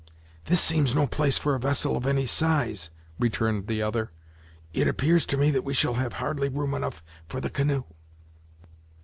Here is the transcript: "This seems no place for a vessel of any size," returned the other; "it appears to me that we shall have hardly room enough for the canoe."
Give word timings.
"This 0.45 0.59
seems 0.59 0.95
no 0.95 1.05
place 1.05 1.37
for 1.37 1.53
a 1.53 1.59
vessel 1.59 1.95
of 1.95 2.07
any 2.07 2.25
size," 2.25 2.89
returned 3.19 3.67
the 3.67 3.83
other; 3.83 4.09
"it 4.73 4.87
appears 4.87 5.27
to 5.27 5.37
me 5.37 5.51
that 5.51 5.63
we 5.63 5.75
shall 5.75 5.93
have 5.93 6.13
hardly 6.13 6.49
room 6.49 6.73
enough 6.73 7.03
for 7.27 7.39
the 7.39 7.51
canoe." 7.51 7.83